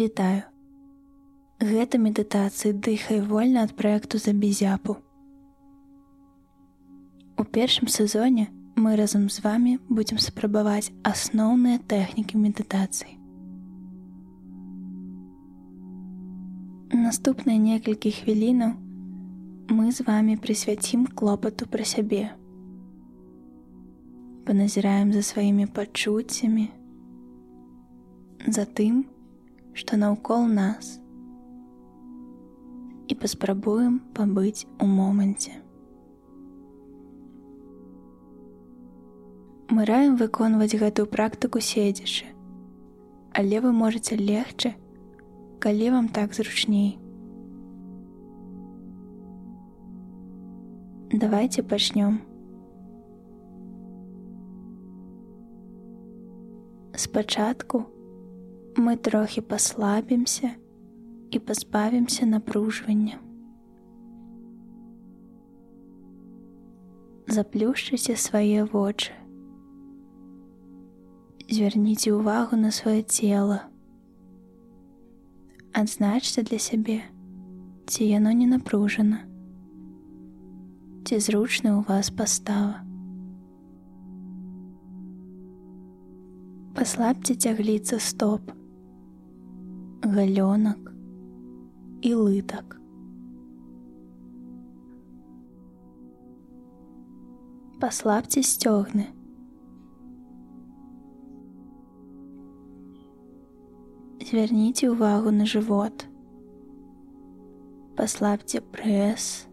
[0.00, 0.42] Вітаю.
[1.60, 4.94] Гэта медытацыі дыхай вольна ад праекту за безяпу.
[7.36, 8.46] У першым сезоне
[8.76, 13.12] мы разам з вами будзем спрабаваць асноўныя тэхнікі медытацыі.
[16.96, 18.72] Наступныя некалькі хвілінаў
[19.68, 22.24] мы з вами прысвяцім клопату пра сябе.
[24.48, 26.70] Паназіраем за сваімі пачуццямі,
[28.48, 29.04] за тым,
[29.74, 30.98] што наўкол нас
[33.08, 35.52] і паспрабуем пабыць у моманце.
[39.70, 42.26] Мы раем выконваць гэтую практыку седзячы,
[43.32, 44.74] але вы можете легчы,
[45.58, 46.98] калі вам так зручней.
[51.12, 52.20] Давайте пачнём.
[56.94, 57.86] Спачатку
[58.80, 60.50] мы трохі паслабімся
[61.30, 63.18] і пазбавімся напружвання.
[67.28, 69.12] Заплюшчыце свае вочы.
[71.50, 73.60] Звярніце ўвагу на сваё цело.
[75.76, 77.02] Адзначце для сябе,
[77.86, 79.22] ці яно не напружана,
[81.04, 82.82] ці зручна ў вас пастава.
[86.74, 88.50] Паслабце цягліцца стоп,
[90.01, 90.91] галёнак
[92.01, 92.77] і лытак.
[97.81, 99.11] Паслабце сцёгны.
[104.25, 106.07] Звярніце ўвагу на жывот.
[107.99, 109.45] Паслабце прэс,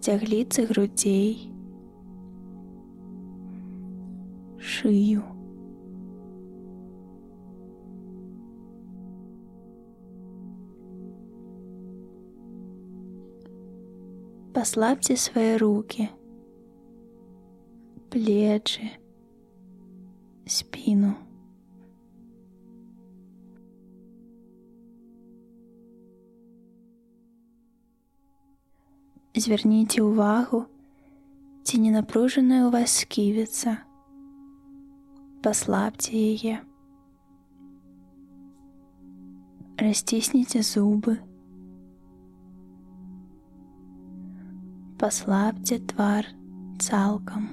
[0.00, 1.48] цягліцы грудзей,
[4.58, 5.22] шыю.
[14.59, 16.09] Паслабце свае руки,
[18.11, 18.89] плечы,
[20.43, 21.13] спіну.
[29.31, 30.67] Звярніце ўвагу,
[31.63, 33.77] ці не напружаная ў вас сківіца.
[35.39, 36.59] Паслабце яе.
[39.79, 41.15] Расцісніце зубы.
[44.99, 46.27] Паслабце твар
[46.79, 47.47] цалкам.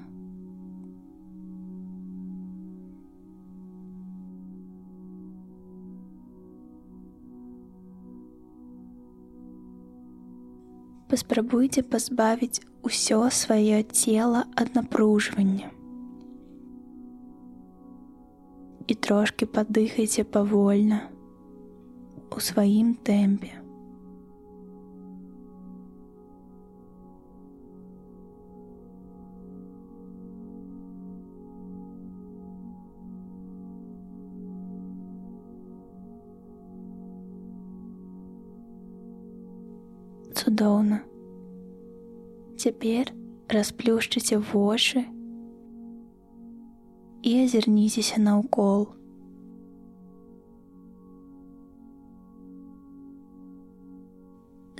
[11.16, 15.70] паспрабуйце пазбавіць усё сваё цела ад напружвання.
[18.86, 21.00] І трошки падыхайце павольна
[22.30, 23.65] у сваім тэмпе.
[42.66, 43.12] Цяпер
[43.54, 45.00] расплюшчыце вочы
[47.22, 48.88] і азірніцеся наўкол.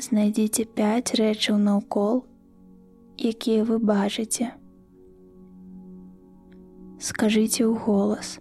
[0.09, 2.25] Знайдзіце пяць рэчаў наўкол,
[3.31, 4.51] якія вы бачыце.
[6.99, 8.35] Скажыце ў голас: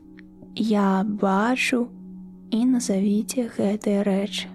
[0.57, 1.85] Я бачу
[2.49, 4.54] і назавіце гэтыя рэчы.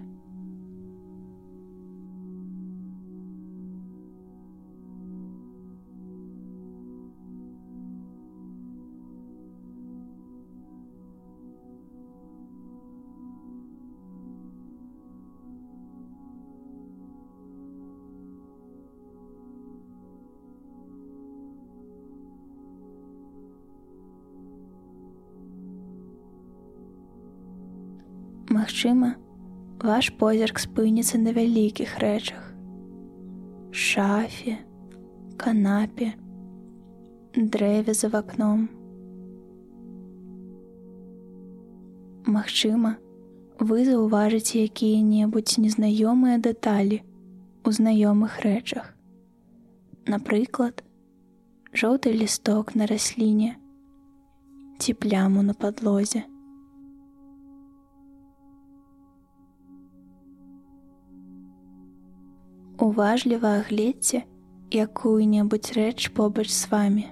[28.71, 29.15] Магчыма,
[29.83, 32.43] ваш позірк спыніцца на вялікіх рэчах,
[33.75, 34.53] шафе,
[35.35, 36.13] канапе,
[37.35, 38.63] дрэве за вакном.
[42.23, 42.95] Магчыма,
[43.59, 47.03] вы заўважыце якія-небудзь незнаёмыя дэталі
[47.67, 48.95] у знаёмых рэчах.
[50.07, 50.79] Напрыклад,
[51.75, 53.57] жоўты лісток на расліне
[54.79, 56.30] ці пляму на падлозе.
[62.81, 64.23] Уважліва агледзьце
[64.73, 67.05] якую-небудзь рэч побач з вами.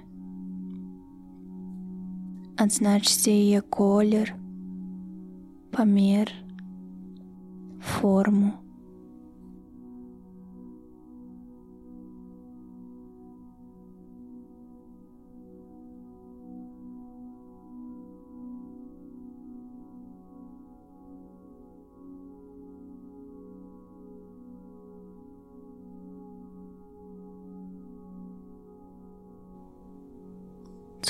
[2.58, 4.34] Адзначце яе колер,
[5.70, 6.32] памер,
[7.80, 8.52] форму.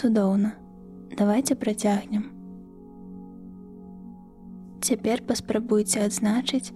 [0.00, 0.52] Цудоўна.
[1.19, 2.23] Давайте працягнем.
[4.81, 6.73] Цяпер паспрабуйце адзначыць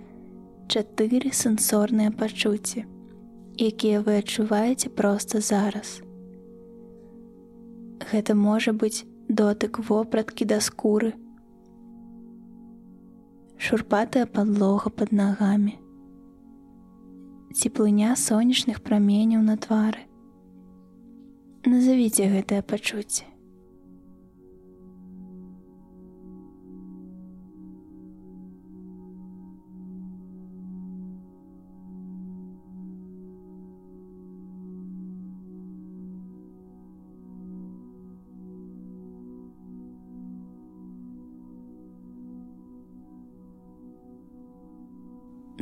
[0.68, 2.84] чатыры сэнсорныя пачуцці,
[3.56, 5.96] якія вы адчуваеце проста зараз.
[8.12, 11.16] Гэта можа быць дотык вопраткі да скуры,
[13.56, 15.78] шурпатая падлога пад нагамі,
[17.56, 20.10] цеплыня сонечных праменяў на твары.
[21.64, 23.24] Назавіце гэтае пачуцце.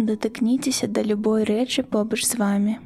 [0.03, 2.81] Датыкніцеся да любой рэчы побач з вами.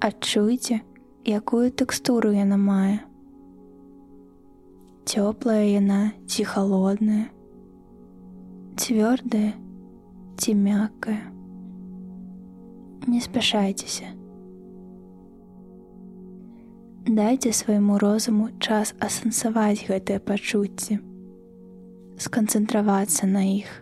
[0.00, 0.80] Адчуйце,
[1.28, 3.04] якую тэкстуру яна мае.
[5.04, 7.28] Цёплая яна ці холодная,
[8.80, 9.52] цвёрдая
[10.40, 11.20] ці мяккая.
[13.04, 14.08] Не спяшайцеся.
[17.04, 20.96] Дайце свайму розуму час асэнсаваць гэтыя пачуцці,
[22.16, 23.79] сканцэнтравацца на іх.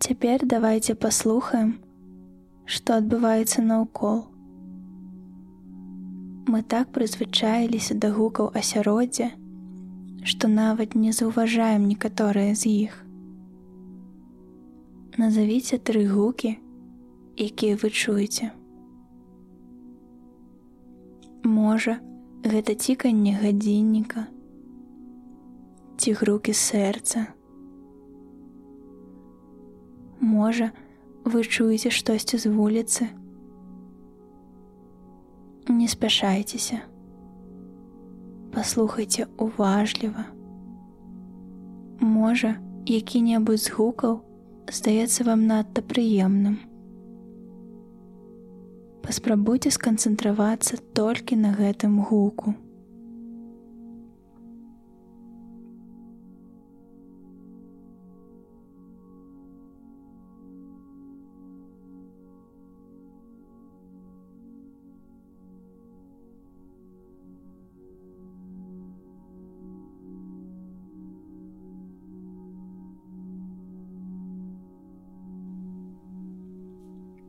[0.00, 1.70] Цяпер давайте паслухаем,
[2.64, 4.18] што адбываецца наўкол.
[6.46, 9.26] Мы так прызвычаіліся да гукаў асяроддзя,
[10.22, 12.94] што нават не заўважаем некаторыя з іх.
[15.18, 16.52] Назавіце тры гукі,
[17.34, 18.52] якія вы чуеце.
[21.42, 21.96] Можа,
[22.46, 24.28] гэта ціканне гадзінніка,
[25.98, 27.26] ці грукі сэрца,
[30.20, 30.70] Можа,
[31.24, 33.08] вы чуеце штосьці з вуліцы.
[35.68, 36.80] Не спяшайцеся.
[38.54, 40.24] Паслухайце уважліва.
[42.00, 42.56] Можа,
[42.86, 44.20] які-небудзь з гукаў
[44.72, 46.58] здаецца вам надта прыемным.
[49.04, 52.54] Паспрабуйце сканцэнтравацца толькі на гэтым гуку.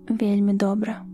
[0.10, 1.06] Вельмі добра.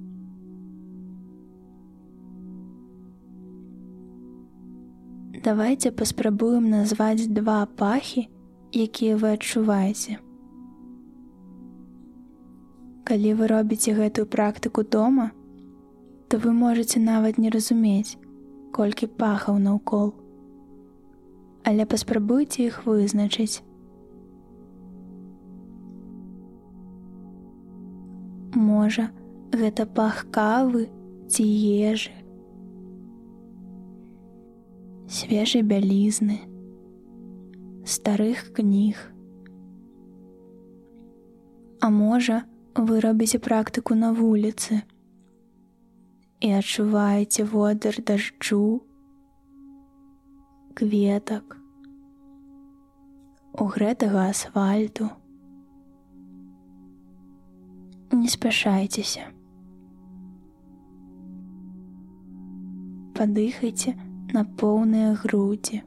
[5.46, 8.30] Давайте паспрабуем назваць два пахі,
[8.74, 10.18] якія вы адчуваеце.
[13.06, 15.32] Калі вы робіце гэтую практыку дома,
[16.28, 18.18] то вы можете нават не разумець,
[18.74, 20.16] колькі пахаў наўкол.
[21.62, 23.65] Але паспрабуйце іх вызначыць.
[28.76, 29.08] Можа,
[29.56, 30.88] гэта пах кавы
[31.32, 31.44] ці
[31.90, 32.12] ежы.
[35.08, 36.38] Свежай бялізны,
[37.88, 39.00] старых кніг.
[41.80, 42.44] А можа,
[42.76, 44.82] вы робіце практыку на вуліцы
[46.42, 48.82] і адчуваеце водар дажджу,
[50.76, 51.62] кветак,
[53.56, 55.14] у гэтага асфальту,
[58.26, 59.22] не спяшайцеся.
[63.14, 63.92] Падыхайце
[64.34, 65.84] на поўныя грудзі.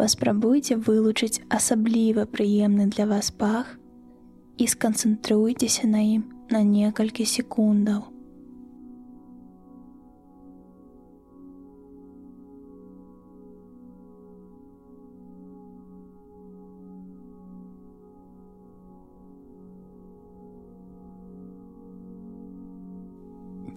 [0.00, 3.70] Паспрабуйце вылучыць асабліва прыемны для вас пах
[4.58, 8.15] і сканцэнтруйцеся на ім на некалькі секундаў.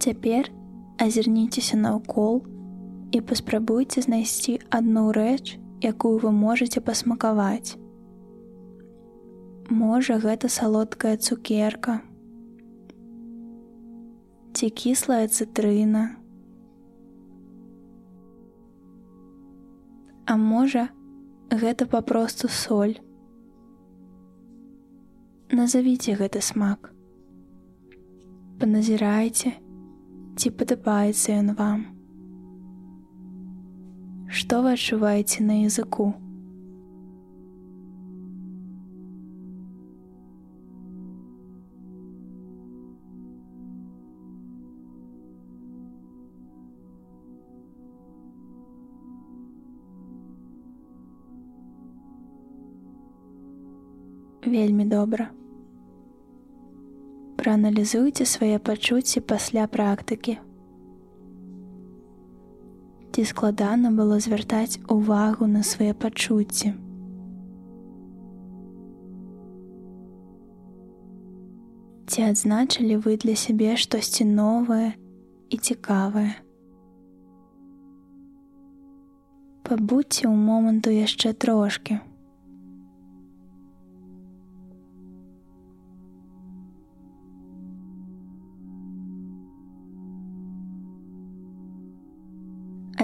[0.00, 0.46] Цяпер
[0.96, 2.38] азірніцеся наўкол
[3.12, 7.76] і паспрабуйце знайсці адну рэч, якую вы можете пасмакаваць.
[9.68, 12.00] Можа, гэта салодкая цукерка,
[14.56, 16.16] ці кіслая цытрына.
[20.24, 20.88] А можа,
[21.52, 22.96] гэта папросту соль.
[25.52, 26.94] Назавіце гэты смак.
[28.60, 29.60] Паназірайце,
[30.36, 31.86] ці падабаецца ён вам.
[34.30, 36.12] Што вы адчуваеце на языку?
[54.46, 55.30] Вельмі добра.
[57.40, 60.32] Прааналізуйце свае пачуцці пасля практыкі.
[63.16, 66.72] Ці складана было звяртаць увагу на свае пачуцці.
[72.12, 74.92] Ці адзначылі вы для сябе штосьці новае
[75.48, 76.36] і цікавае.
[79.64, 82.02] Пабудзьце ў моманту яшчэ трошкі.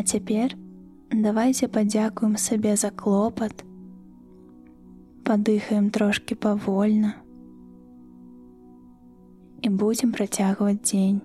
[0.07, 0.55] Цяпер
[1.11, 3.65] давайте падзякуем сабе за клопат,
[5.27, 7.15] падыхаем трошки павольна
[9.63, 11.19] і будзем працягваць дзень.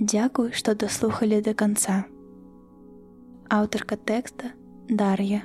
[0.00, 2.00] Дзякуй, што даслухалі да канца.
[3.52, 4.56] Аўтарка тэкста
[4.88, 5.44] Дар'я,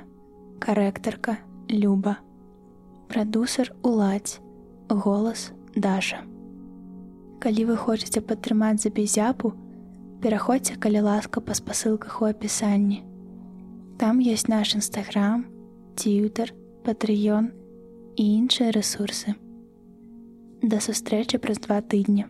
[0.58, 1.36] карэктарка
[1.68, 2.16] Люба,
[3.12, 4.40] прадусер уладзь,
[4.88, 6.24] голас Даша.
[7.40, 9.54] Калі вы хочаце падтрымаць забезяпу,
[10.20, 13.00] пераходзьце калі ласка па спасылках у апісанні.
[13.96, 15.46] Там ёсць наш нстаграм,
[15.96, 16.52] тьютер,
[16.84, 17.48] патрыён
[18.16, 19.36] і іншыя рэсурсы.
[20.60, 22.28] Да сустрэчы праз два тыдні.